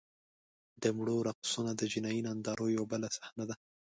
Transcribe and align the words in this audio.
د 0.81 0.83
مړو 0.97 1.17
رقصونه 1.27 1.71
د 1.75 1.81
جنایي 1.93 2.21
نندارو 2.27 2.65
یوه 2.75 2.87
بله 2.91 3.07
صحنه 3.17 3.43
ده. 3.49 3.55